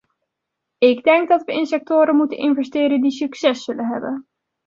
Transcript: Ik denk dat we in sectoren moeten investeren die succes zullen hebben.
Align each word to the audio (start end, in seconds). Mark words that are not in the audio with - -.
Ik 0.77 1.03
denk 1.03 1.29
dat 1.29 1.43
we 1.43 1.53
in 1.53 1.65
sectoren 1.65 2.15
moeten 2.15 2.37
investeren 2.37 3.01
die 3.01 3.11
succes 3.11 3.63
zullen 3.63 3.85
hebben. 3.87 4.27